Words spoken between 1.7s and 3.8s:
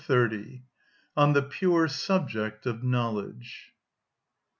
Subject Of Knowledge.